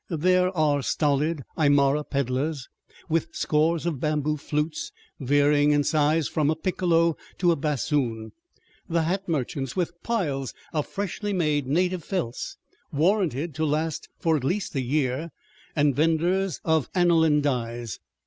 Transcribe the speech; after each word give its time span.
There 0.09 0.49
are 0.57 0.81
stolid 0.81 1.43
Aymara 1.55 2.03
peddlers 2.03 2.67
with 3.07 3.27
scores 3.35 3.85
of 3.85 3.99
bamboo 3.99 4.35
flutes 4.37 4.91
varying 5.19 5.69
in 5.69 5.83
size 5.83 6.27
from 6.27 6.49
a 6.49 6.55
piccolo 6.55 7.15
to 7.37 7.51
a 7.51 7.55
bassoon; 7.55 8.31
the 8.89 9.03
hat 9.03 9.29
merchants, 9.29 9.75
with 9.75 10.01
piles 10.01 10.55
of 10.73 10.87
freshly 10.87 11.33
made 11.33 11.67
native 11.67 12.03
felts, 12.03 12.57
warranted 12.91 13.53
to 13.53 13.63
last 13.63 14.09
for 14.17 14.35
at 14.35 14.43
least 14.43 14.73
a 14.73 14.81
year; 14.81 15.29
and 15.75 15.95
vendors 15.95 16.59
of 16.65 16.89
aniline 16.95 17.41
dyes. 17.41 17.99